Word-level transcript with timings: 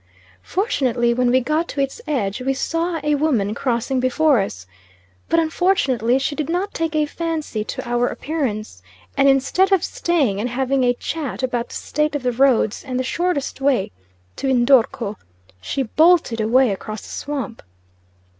Fortunately 0.41 1.13
when 1.13 1.29
we 1.29 1.41
got 1.41 1.67
to 1.67 1.79
its 1.79 2.01
edge 2.07 2.41
we 2.41 2.55
saw 2.55 2.99
a 3.03 3.13
woman 3.13 3.53
crossing 3.53 3.99
before 3.99 4.39
us, 4.39 4.65
but 5.29 5.39
unfortunately 5.39 6.17
she 6.17 6.33
did 6.33 6.49
not 6.49 6.73
take 6.73 6.95
a 6.95 7.05
fancy 7.05 7.63
to 7.65 7.87
our 7.87 8.07
appearance, 8.07 8.81
and 9.15 9.29
instead 9.29 9.71
of 9.71 9.83
staying 9.83 10.39
and 10.39 10.49
having 10.49 10.83
a 10.83 10.95
chat 10.95 11.43
about 11.43 11.67
the 11.69 11.75
state 11.75 12.15
of 12.15 12.23
the 12.23 12.31
roads, 12.31 12.83
and 12.83 12.99
the 12.99 13.03
shortest 13.03 13.61
way 13.61 13.91
to 14.37 14.47
N'dorko, 14.51 15.17
she 15.61 15.83
bolted 15.83 16.41
away 16.41 16.71
across 16.71 17.03
the 17.03 17.09
swamp. 17.09 17.61